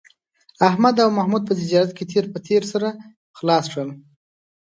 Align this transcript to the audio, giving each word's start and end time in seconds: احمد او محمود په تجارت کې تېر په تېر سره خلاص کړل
احمد 0.67 0.95
او 1.03 1.09
محمود 1.17 1.43
په 1.45 1.53
تجارت 1.59 1.91
کې 1.97 2.03
تېر 2.11 2.25
په 2.33 2.39
تېر 2.47 2.61
سره 2.71 2.89
خلاص 3.37 3.65
کړل 3.71 3.89